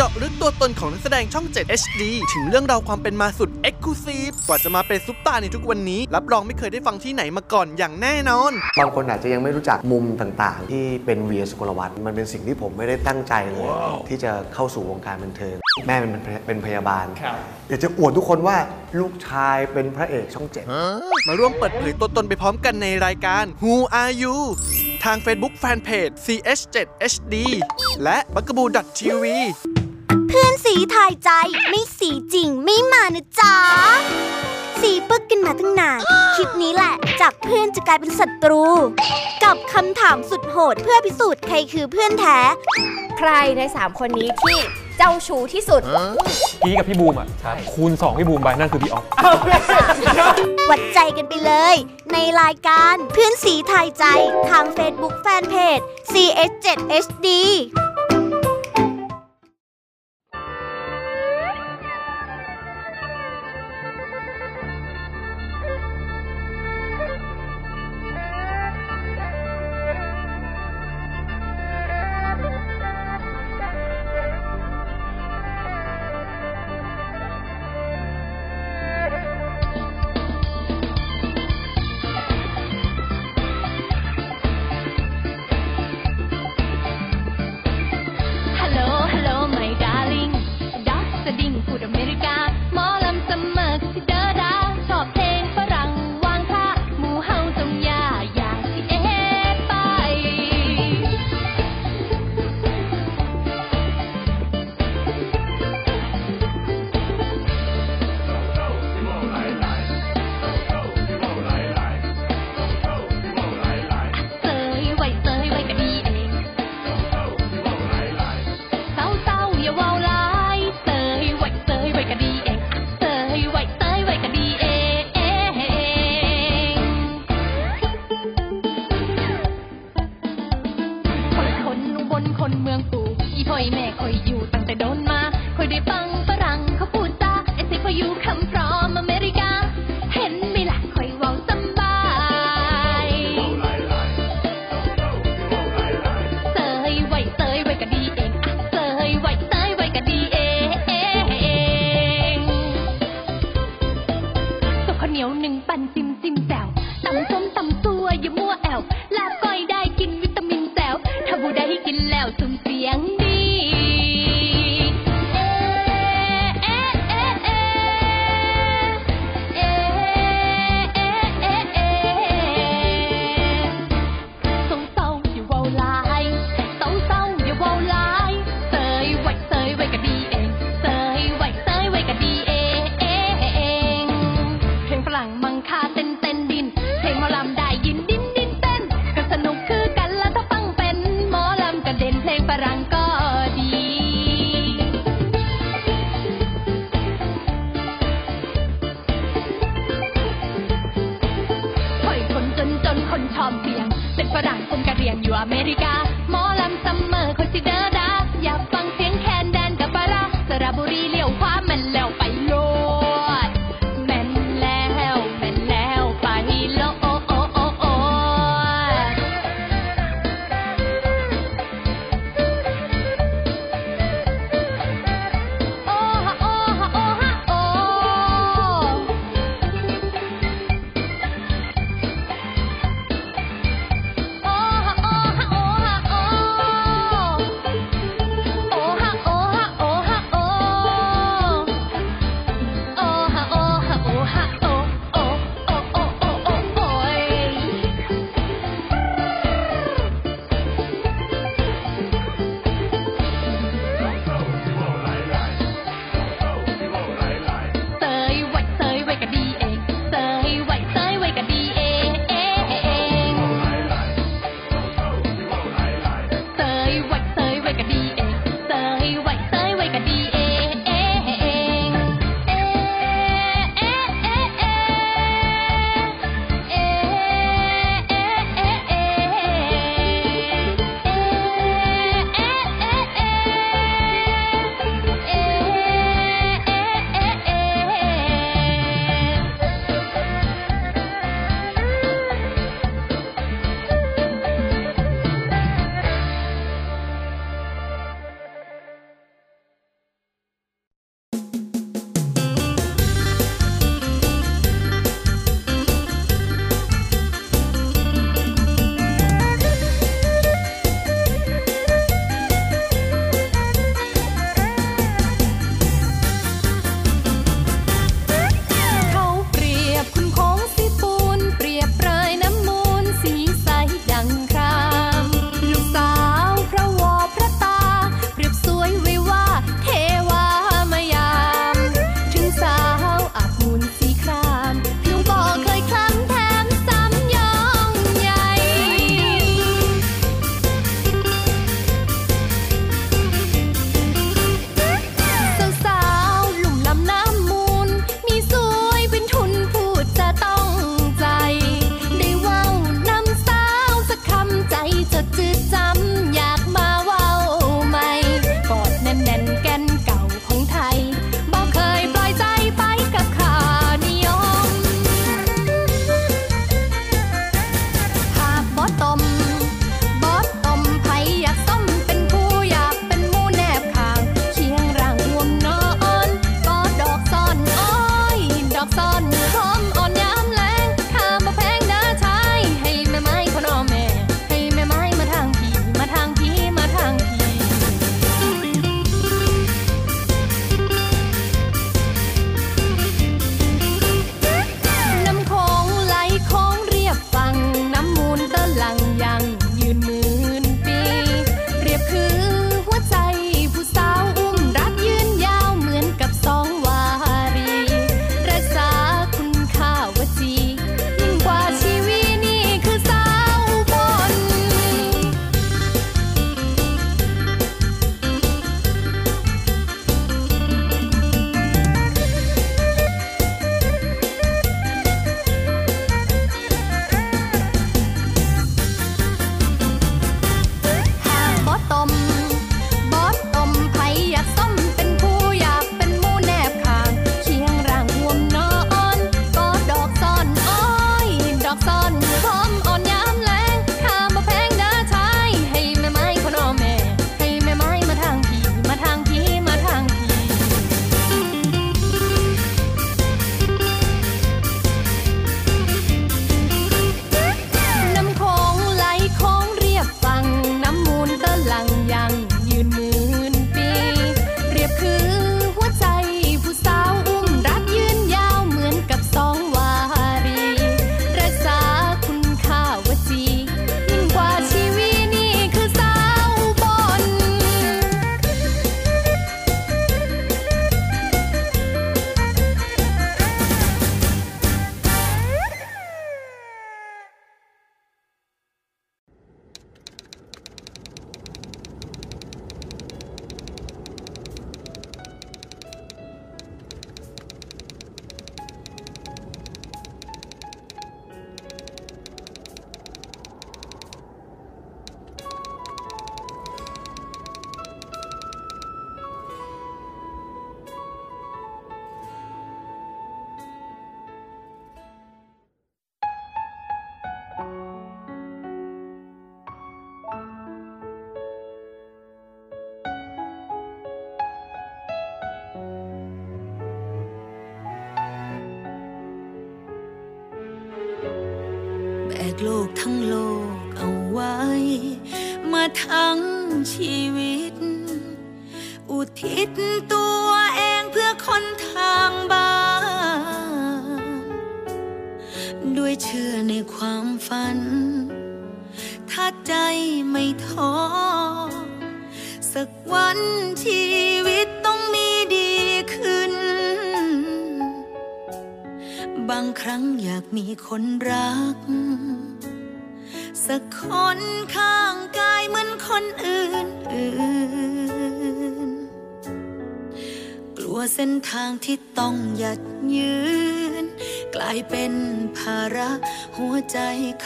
[0.00, 8.52] เจาะลึกตัวตนของนักแสดงช่อง 7 HD ถึงเรื่องราวความเป็นมาสุด e x c l u s i v e กว่าจะมาเป็นซุปตาร์ในทุกวันนี้ รับรองไม่เคยได้ฟังที่ไหนมาก่อนอย่างแน่นอน
[8.78, 13.68] บางคนอาจจะยังไม่รู้จักมุมต่างๆ ที่เป็นเวียสุกลวัฒน์มันเป็นสิ่งที่ผมไม่ได้ตั้งใจเลย
[14.08, 15.56] ที่จะเข้าสู่วงการบันเทิง
[15.86, 16.10] แม่เป็น
[16.46, 17.06] เป็นพยาบาล
[17.68, 18.56] อยากจะอวดทุกคนว่า
[19.00, 20.64] ลูกชายเป็นพระเอกช่องเจ็ด
[21.28, 24.36] มาร่วมเปิดเผยตัวตนไปพร้อมกันในรายการ Who Are You
[25.04, 27.34] ทาง Facebook Fanpage CH7HD
[28.02, 28.66] และ b u g a b o o
[28.98, 29.24] TV
[30.28, 31.30] เพื่อนสีทายใจ
[31.68, 33.54] ไม่สีจริงไม่มานะจ๊ะ
[34.80, 36.00] สีปึกกันมาตั้งนาน
[36.36, 38.64] คลิปนี้แหละ จากเพื่อนจะกลายเป็นศัตรู
[39.44, 42.38] กับคำถามสุดโหดเพื่อพิสูจน์ใครคือเพื่อนแท้
[43.18, 44.58] ใครใน 3 คนนี้ที่
[44.98, 45.82] เจ้าชู้ที่สุด
[46.62, 47.28] พี่กับพี่บูมอะ
[47.72, 49.04] คูณ 2 พี่บูมไปนั่นคือพี่ออฟ
[50.70, 51.74] วัดใจกันไปเลย
[52.12, 54.04] ในรายการเพื่อนสีทายใจ
[54.48, 57.28] ทาง Facebook Fanpage CS7HD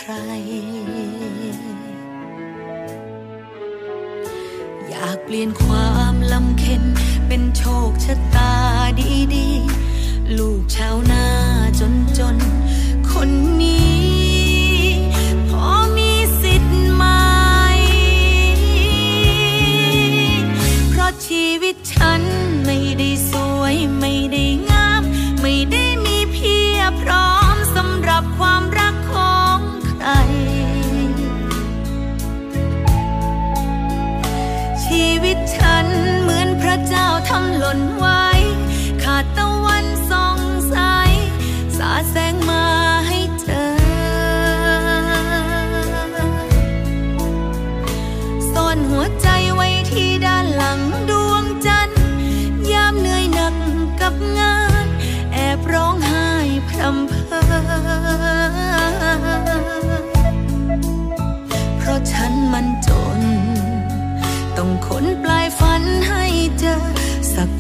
[0.05, 0.17] ใคร
[4.89, 6.83] อยากเปลี่ยนความลำเค็น
[7.27, 8.53] เป็นโชคชะตา
[9.35, 11.25] ดีๆ ลูกชาวนา
[12.19, 13.31] จนๆ คน
[13.63, 14.12] นี้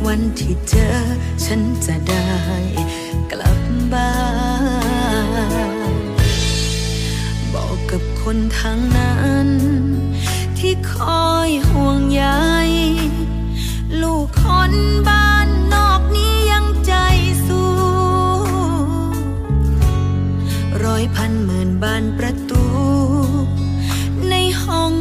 [0.06, 0.88] วันที่เจอ
[1.44, 2.28] ฉันจะได้
[3.30, 3.60] กลับ
[3.92, 4.14] บ้า
[5.94, 5.96] น
[7.52, 9.48] บอกกับคนทางนั้น
[10.58, 10.94] ที่ค
[11.26, 12.24] อยห่วงใย
[14.02, 14.72] ลูกคน
[15.08, 16.94] บ้านนอกนี้ยังใจ
[17.46, 17.72] สู้
[20.84, 22.64] ร้อยพันหมื่นบานประตู
[24.30, 24.92] ในห้อง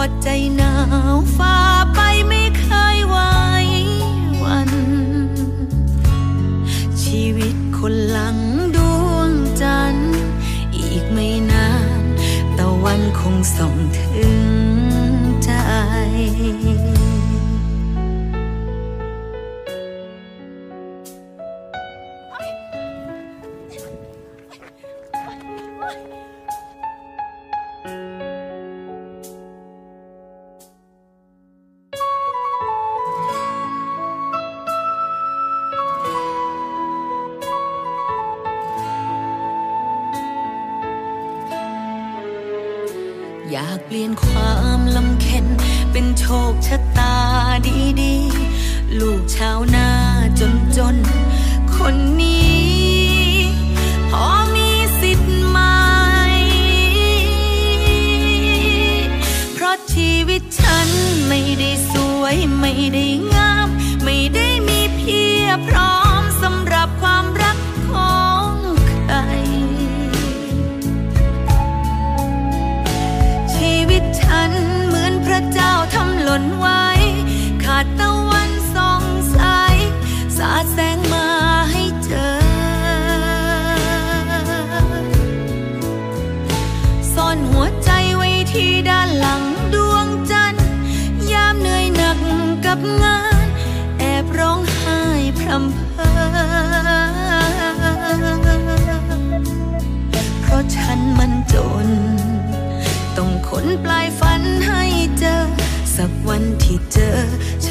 [0.00, 0.72] อดใจหนา
[1.14, 1.54] วฟ้า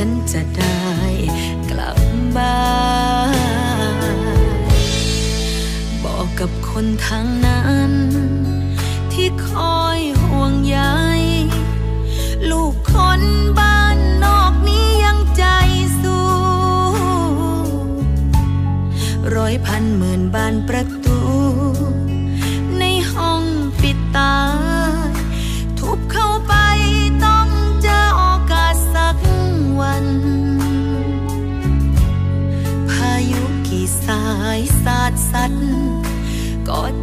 [0.01, 0.81] ฉันจะได้
[1.69, 1.97] กลับ
[2.35, 2.59] บ้า
[4.15, 4.17] น
[6.03, 7.93] บอกกับคนทางนั้น
[9.13, 10.79] ที่คอยห่วงใย
[12.49, 13.21] ลูกคน
[13.59, 15.45] บ้านนอกนี้ยังใจ
[16.01, 16.29] สู้
[19.35, 20.85] ร้อยพันหมื่นบ้านประ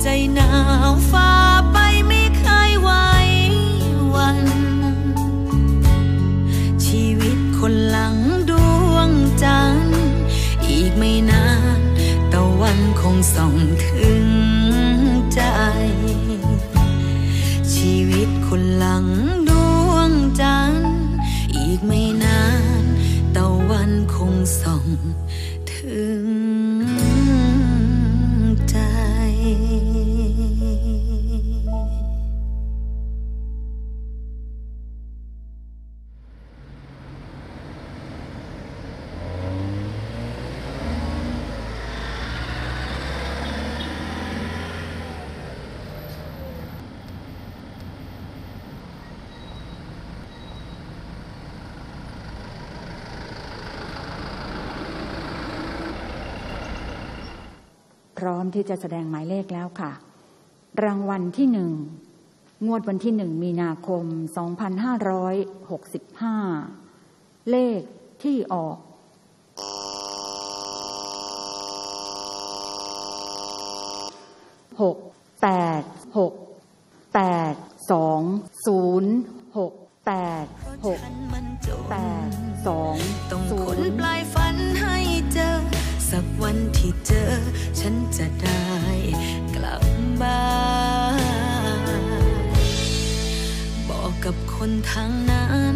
[0.06, 1.45] dày nào phai
[58.70, 59.92] จะแสดงหมายเลขแล้วค่ะ
[60.84, 61.70] รางวัลที่หนึ่ง
[62.66, 64.04] งวดวันที่หนึ่งมีนาคม
[66.56, 67.80] 2565 เลข
[68.22, 68.76] ที่ออก
[74.82, 74.96] หก
[75.42, 75.48] แป
[75.80, 75.82] ด
[76.18, 76.32] หก
[77.14, 77.20] แป
[77.52, 77.54] ด
[77.92, 78.20] สอง
[78.66, 79.12] ศูนย์
[79.58, 79.72] หก
[80.06, 80.12] แป
[80.42, 80.44] ด
[80.86, 81.00] หก
[81.90, 81.96] แป
[82.26, 82.28] ด
[82.66, 82.94] สอง
[83.30, 84.96] ต้องศูขนนย์ปลายฝันให้
[85.32, 85.50] เจอ
[86.10, 87.30] สักวันที่ เจอ
[87.80, 88.64] ฉันจะได้
[89.54, 89.82] กลับ
[90.20, 90.42] บ้า
[92.02, 92.04] น
[93.88, 95.75] บอกกับคนทางนั้น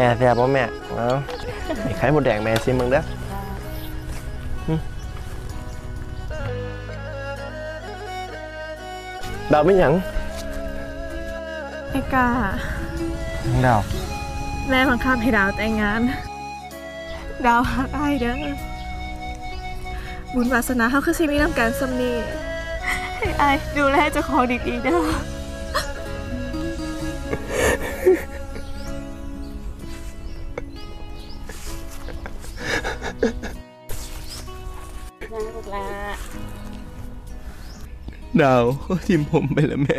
[0.00, 0.64] ม่แซ่บบ่แม่
[0.96, 1.08] เอา
[1.82, 3.02] ไอ้ไข่หมดแดงแม่ซิมึงเด้อ
[4.66, 4.74] หึ
[9.52, 9.92] ดาวไม่หยัง
[11.90, 12.26] ไอ้กา
[13.66, 13.80] ดาว
[14.68, 16.00] แม่บังคับให้ดาวแต่งงาน
[17.46, 18.36] ดาวหักไอ้ายเด้อ
[20.34, 22.12] บุญวาสนาเขาคือสิมีน้ำกันสำนี
[23.16, 25.00] ให้ไอ้ายดูแลเจ้าของดีๆเด้อ
[35.32, 35.86] นะลูกลา
[38.40, 39.98] ดาวเขาทิมผมไปแล้วแม่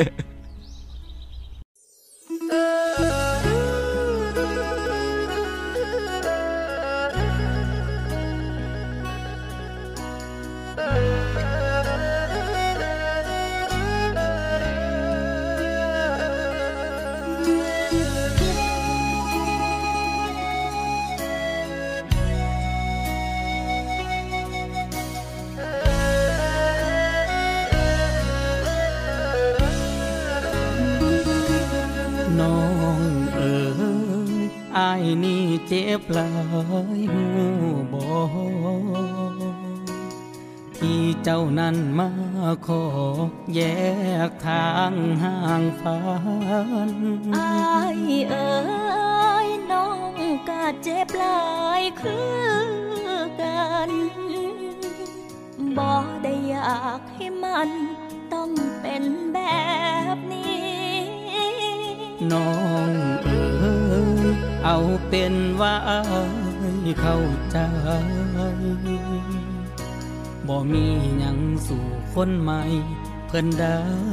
[73.42, 74.11] เพิ่นได้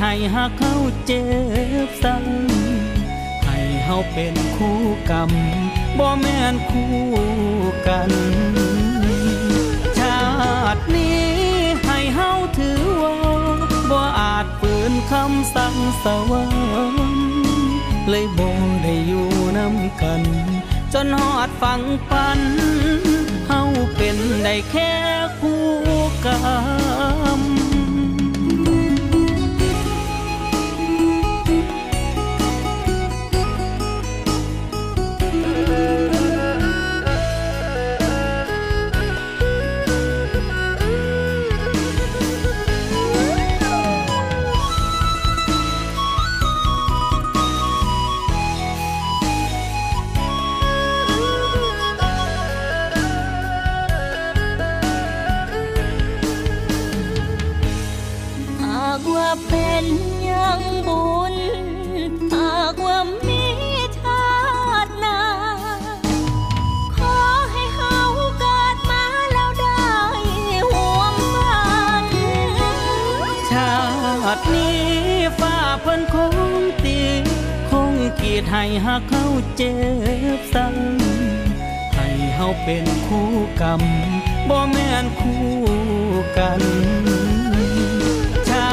[0.00, 0.74] ให้หักเขา
[1.06, 1.24] เจ็
[1.86, 4.78] บซ้ำให้เฮาเป็นคู่
[5.10, 5.30] กรรม
[5.98, 6.94] บ่แม่นคู่
[7.86, 8.10] กัน
[9.98, 10.20] ชา
[10.76, 11.24] ตินี้
[11.86, 13.16] ให้เฮาถือว่า
[13.90, 16.44] บ่อาจฝืนคำสั่งสวร
[16.92, 17.16] รค์
[18.08, 20.22] เลยบ่ได้อยู่น้ำกัน
[20.92, 21.80] จนหอดฟัง
[22.10, 22.40] ปัน
[23.48, 23.62] เฮา
[23.96, 24.92] เป็นได้แค่
[25.40, 25.64] คู่
[26.26, 26.36] กรร
[27.38, 27.40] ม
[78.46, 79.24] ดให้หักเขา
[79.56, 79.74] เจ็
[80.38, 83.30] บซ้ำให้เฮาเป็นคู่
[83.60, 83.82] กรรม
[84.48, 85.46] บ่แม่นคู่
[86.38, 86.62] กัน
[88.48, 88.72] ชา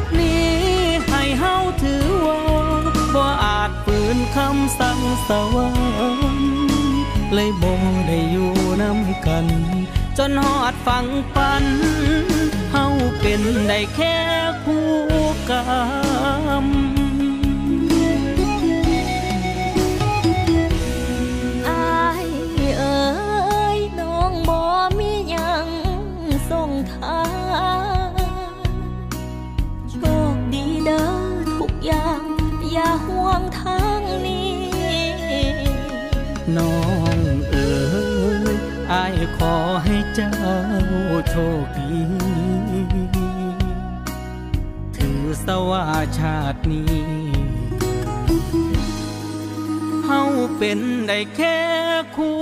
[0.00, 0.50] ตินี้
[1.08, 2.40] ให้เฮาถือว่า
[3.14, 5.68] บ่อาจฝืนคำสั่งสวร
[6.36, 6.52] รค์
[7.34, 9.46] เลยบ่ได้อยู่น้ำกัน
[10.18, 11.64] จนหอดฟังปัน
[12.72, 12.86] เฮา
[13.20, 14.16] เป็นได้แค่
[14.64, 14.88] คู่
[15.50, 16.66] กรรม
[29.90, 29.96] โช
[30.34, 31.06] คดีเด้อ
[31.58, 32.22] ทุกอย่าง
[32.72, 34.52] อย่าห่วงทางนี้
[36.56, 36.78] น้อ
[37.16, 37.18] ง
[37.50, 37.70] เอ๋
[38.54, 38.56] ย
[38.92, 40.34] อายขอให้เจ้า
[41.28, 42.00] โชคดี
[44.96, 45.86] ถือสว่า
[46.18, 47.04] ชาตินี้
[50.04, 50.22] เฮา
[50.58, 51.58] เป็นได้แค่
[52.16, 52.38] คู่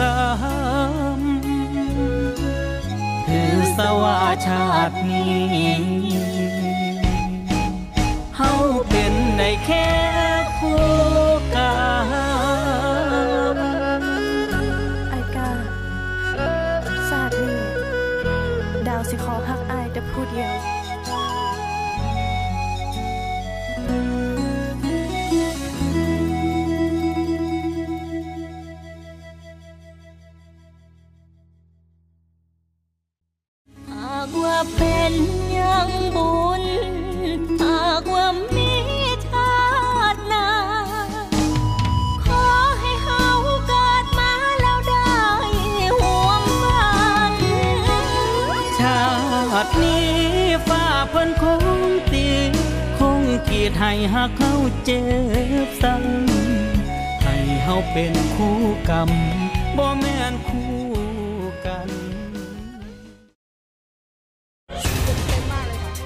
[0.00, 0.54] กรรมถื
[0.96, 0.97] อ
[3.78, 5.78] สวาชาตินี้
[8.36, 8.52] เฮา
[8.88, 10.17] เป็นในแค่
[49.64, 50.06] ตินี้
[50.68, 51.62] ฟ้าเพิ่นคง
[52.12, 52.26] ตี
[52.98, 54.52] คงกีดให้หักเขา
[54.84, 55.02] เจ็
[55.66, 59.10] บซ้ำให้เฮาเป็นคู่กรรม
[59.76, 60.74] บ่แม่นคู่
[61.66, 61.88] กัน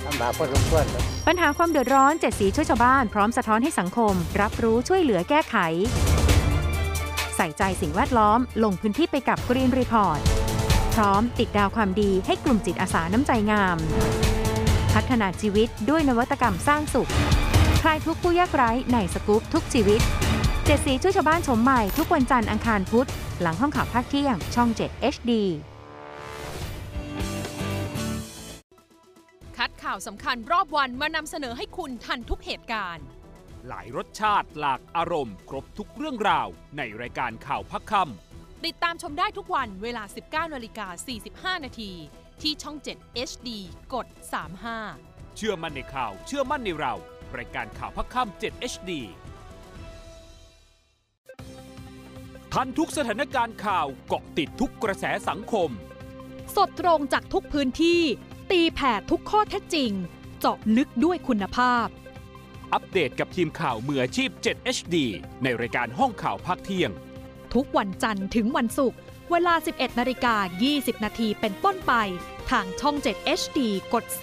[0.07, 5.57] ลำบากพอสมควรครับปัญหาความเดือดร้อนเจ็ดสีช่วยชาวบ้านพร้อมสะท้อนให้สังคม รับรู้ช่วยเหลือแก้ไข
[7.37, 10.42] ใส่ใจสิ่งแวดล้อมลงพื้นที่ไปกับ Green Report พร้
[11.11, 13.77] อมติดดาวความดีให้กลุ่มจิตอาสาน้ำใจงาม
[14.95, 17.11] พัฒนาชีวิตด้วยนวัตกรรมสร้างสุข
[17.83, 20.01] คลายทุกข์ผู้ยากไร้ในสกู๊ปทุกชีวิต
[20.65, 23.09] เจ็ดสีช่วยชาวบ้านชมใหม่ทุกวันจันทร์อังคารพุธ
[23.41, 25.33] หลังห้องข่าวภาคเที่ยง ช่อง 7 HD
[29.57, 33.05] คัดข่าวสำคัญรอบวันมานำเสนอให้คุณทันทุกเหตุการณ์
[33.69, 37.93] หลายรสชาติหลากอารมณ์ ครบทุกเรื่องราว ในรายการข่าวพักค
[38.69, 40.03] ติดตามชมได้ทุกวันเวลา
[40.49, 40.87] 19นาฬิกา
[41.57, 41.93] 45 นาที
[42.43, 43.49] ที่ช่อง 7 HD
[43.95, 44.07] กด
[44.67, 46.95] 35ำเชื่อมั่นในข่าว เชื่อมั่นในเรา
[47.39, 48.91] รายการข่าวพักค่ำ7 HD
[52.53, 55.71] ทันทุกสถานการณ์ข่าวเกาะติดทุกกระแสสังคม
[56.57, 58.01] สดตรงจากทุกพื้นที่
[58.51, 59.91] ตีแผ่ทุกข้อเท็จจริง
[60.41, 61.87] เจาะลึกด้วยคุณภาพ
[62.73, 64.97] อัปเดตกับทีมข่าวมืออาชีพ 7 HD
[65.43, 66.93] ในรายการห้องข่าวภาคเที่ยง
[67.55, 68.99] ทุกวันจันทร์ถึงวันศุกร์
[69.31, 70.35] เวลา 11นาฬิกา
[70.71, 71.93] 20 นาทีเป็นต้นไป
[72.51, 73.59] ทางช่อง 7 HD
[73.93, 74.15] กด 35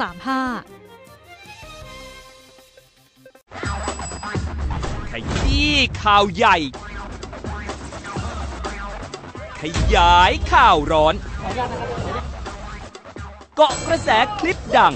[5.10, 5.74] ขยี้
[6.04, 6.58] ข่าวใหญ่
[9.62, 9.64] ข
[9.96, 11.16] ยายข่าวร้อน
[13.56, 14.10] เกาะกระแส
[14.40, 14.94] คลิปดัง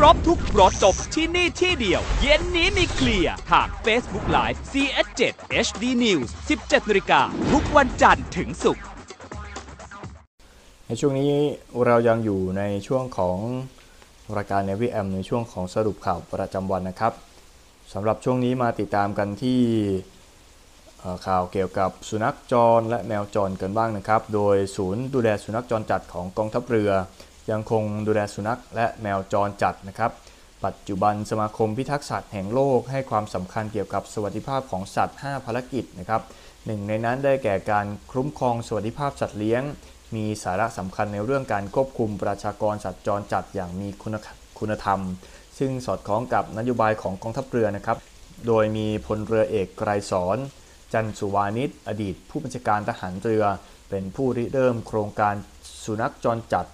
[0.00, 5.22] รู้ครบทุกรสจบที่นี่ที่เดียว เย็นนี้มีเคลียร์ทาง Facebook Live CS7
[5.66, 6.28] HD News
[6.60, 7.20] 17นาฬิกา
[7.52, 8.84] ทุกวันจันทร์ถึงศุกร์
[10.86, 11.32] ในช่วงนี้
[11.86, 13.38] เรายังอยู่ในช่วงของ
[14.36, 17.12] รายการเนวิแอมในช่วงของสรุปข่าวประจำวันนะครับ
[17.92, 19.60] สำหรับช่วงนี้มาติดตามกันที่
[21.26, 26.92] ข่าวเกี่ยวกับสุนัขจรและแมวจรกันบ้างนะครับ โดยศูนย์ดูแลสุนัขจรจัดของกองทัพเรือ
[27.50, 30.10] ยังคงดูแลสุนัขและแมวจรจัดนะครับ
[30.64, 36.22] ปัจจุบันสมาคมพิทักษ์สัตว์แห่งโลกให้ความสำคัญเกี่ยวกับสวัสดิภาพของสัตว์ 5 ภารกิจนะครับ
[36.66, 39.62] หนึ่งในนั้นได้แก่การคุ้มครองสวัสดิภาพสัตว์เลี้ยง
[40.16, 44.16] มีสาระสำคัญในเรื่องการควบคุมประชากรสัตว์จรจัดอย่างมีคุณ
[44.58, 45.00] คุณธรรม
[45.58, 47.98] ซึ่งสอดคล้องกับนโยบายของกองทัพเรือนะครับ
[48.46, 50.38] โดยมีพลเรือเอกไกรสอน
[50.92, 53.44] จันสุวานิชอดีต ผู้บัญชาการทหารเรือ
[53.90, 55.34] เป็นผู้ริเริ่มโครงการ
[55.84, 56.66] สุนัขจรจัด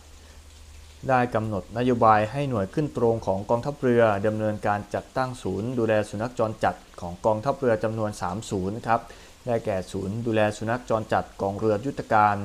[1.11, 9.01] ได้กำหนดนโยบายให้หน่วยขึ้นตรงของกองทัพเรือดำเนินการจัดตั้งศูนย์ ดูแลสุนัขจรจัดของกองทัพเรือจำนวน 3 ศูนย์นะครับ
[9.47, 12.37] ได้แก่ศูนย์ดูแลสุนัขจรจัดกองเรือยุทธการ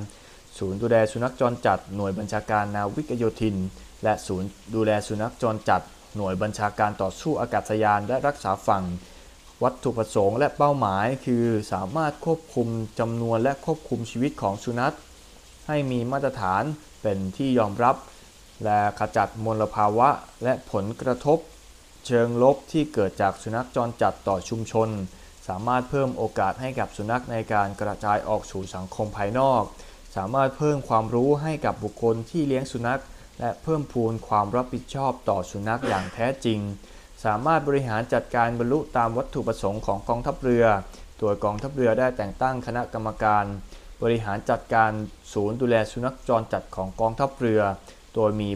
[0.59, 3.57] ศูนย์ดูแลสุนัขจรจัดหน่วยบัญชาการนาวิกโยธิน
[4.03, 5.81] และศูนย์ดูแลสุนัขจรจัด
[6.17, 8.83] หน่วยบัญชาการต่อสู้อากาศยานและรักษาฝั่ง
[9.63, 12.67] วัตถุประสงค์และเป้าหมายคือสามารถควบคุม
[12.99, 14.95] จำนวนและควบคุมชีวิตของสุนัข
[15.67, 16.63] ให้มีมาตรฐาน
[17.01, 17.95] เป็นที่ยอมรับ
[18.65, 20.09] และขจัดมลภาวะ
[20.43, 21.39] และผลกระทบ
[22.07, 24.89] เชิงลบที่เกิดจากสุนัขจรจัดต่อชุมชน
[25.47, 29.63] สามารถเพิ่มโอกาสให้กับสุนัขในการกระจายออกสู่สังคมภายนอก
[30.15, 33.01] สามารถเพิ่มความรู้ให้กับบุคคลที่เลี้ยงสุนัข
[33.39, 36.59] และเพิ่มพูนความรับผิดชอบต่อสุนัขอย่างแท้จริง
[37.25, 40.65] สามารถบริหารจัดการบรรลุตามวัตถุประสงค์ของกองทัพเรือ
[41.19, 43.45] โดยกองทัพเรือได้แต่งตั้งคณะกรรมการ
[44.01, 44.91] บริหารจัดการ
[45.33, 47.61] ศูนย์ดูแลสุนัขจรจัดของกองทัพเรือ
[48.15, 48.49] โดยมี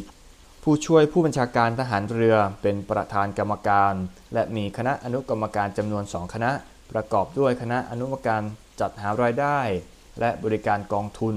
[0.64, 3.94] ผู้ช่วยผู้บัญชาการทหารเรือเป็นประธานกรรมการ
[4.34, 6.52] และมีคณะอนุกรรมการจำนวน2คณะ
[6.92, 8.42] ประกอบด้วยคณะอนุกรรมการ
[8.80, 9.60] จัดหารายได้
[10.20, 11.36] และบริการกองทุน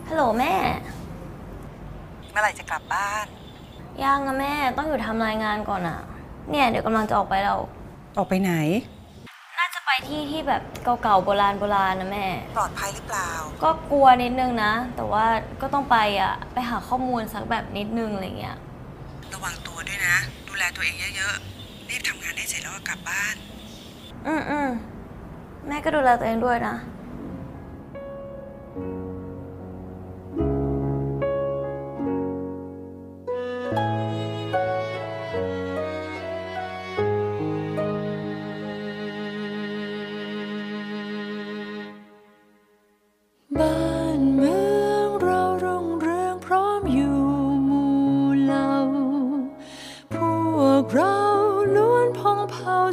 [0.07, 0.53] ฮัลโหลแม่
[2.31, 3.25] เมื่อไหร่จะกลับบ้าน
[4.03, 5.99] ยังอะแม่ต้องอยู่ทำรายงานก่อนอะ
[6.49, 7.59] เนี่ยเดี๋ยวกำลังจะออกไปแล้ว
[8.17, 8.98] ออกไปไหนน่าจะ
[9.91, 12.27] ไปที่ที่แบบเก่าๆโบราณโบราณนะแม่
[12.57, 13.29] ปลอดภัยหรือเปล่า
[13.63, 15.25] ก็กลัวนิดนึงนะ แต่ว่า
[15.61, 18.57] ก็ต้องไปอะไปหาข้อมูลสักแบบนิดนึงอะไรเงี้ย
[19.33, 20.15] ระวังตัวด้วยนะ
[20.47, 23.35] ดูแลตัวเองเยอะๆ รีบทำงานได้เสร็จแล้วก็กลับบ้าน
[24.27, 24.69] อืมอืม
[25.67, 26.75] แม่ก็ดูแลตัวเองด้วยนะ
[28.75, 29.08] บ้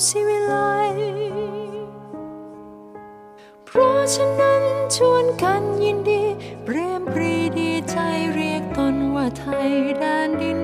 [0.09, 0.55] ศิวิไล
[3.67, 4.63] เพราะฉะนั้น
[4.97, 6.23] ชวนกันยินดี
[6.65, 7.97] เปรมปรีดีใจ
[8.35, 10.59] เรียกตนว่าไทยแดนดิน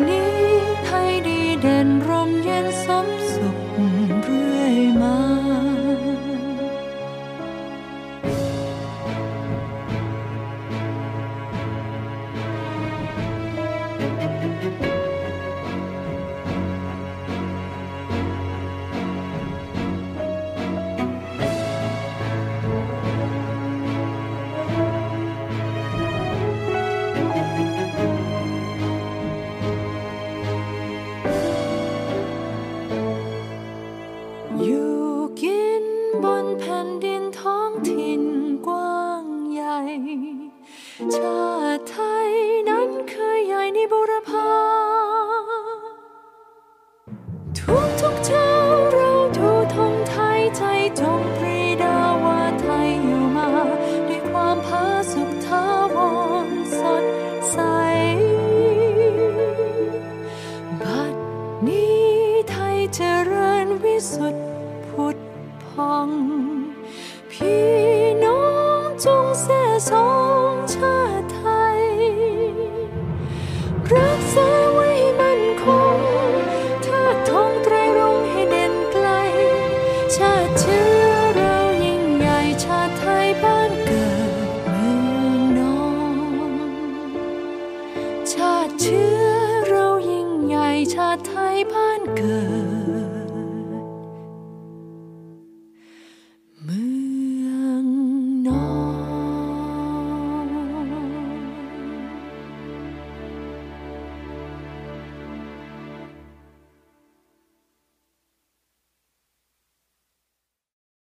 [0.00, 0.29] บั